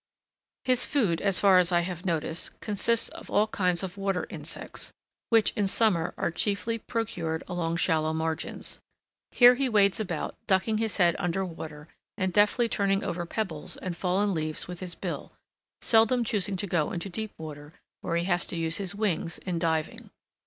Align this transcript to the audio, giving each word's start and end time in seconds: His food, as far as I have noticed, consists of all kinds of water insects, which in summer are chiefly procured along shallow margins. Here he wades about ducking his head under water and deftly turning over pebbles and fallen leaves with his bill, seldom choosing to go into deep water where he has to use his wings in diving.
His 0.65 0.83
food, 0.83 1.21
as 1.21 1.39
far 1.39 1.59
as 1.59 1.71
I 1.71 1.81
have 1.81 2.07
noticed, 2.07 2.59
consists 2.59 3.07
of 3.09 3.29
all 3.29 3.45
kinds 3.45 3.83
of 3.83 3.97
water 3.97 4.25
insects, 4.31 4.91
which 5.29 5.51
in 5.55 5.67
summer 5.67 6.15
are 6.17 6.31
chiefly 6.31 6.79
procured 6.79 7.43
along 7.47 7.75
shallow 7.77 8.11
margins. 8.11 8.79
Here 9.29 9.53
he 9.53 9.69
wades 9.69 9.99
about 9.99 10.33
ducking 10.47 10.79
his 10.79 10.97
head 10.97 11.15
under 11.19 11.45
water 11.45 11.87
and 12.17 12.33
deftly 12.33 12.67
turning 12.67 13.03
over 13.03 13.27
pebbles 13.27 13.77
and 13.77 13.95
fallen 13.95 14.33
leaves 14.33 14.67
with 14.67 14.79
his 14.79 14.95
bill, 14.95 15.29
seldom 15.83 16.23
choosing 16.23 16.57
to 16.57 16.65
go 16.65 16.91
into 16.91 17.07
deep 17.07 17.29
water 17.37 17.75
where 18.01 18.15
he 18.15 18.23
has 18.23 18.47
to 18.47 18.55
use 18.57 18.77
his 18.77 18.95
wings 18.95 19.37
in 19.37 19.59
diving. 19.59 20.09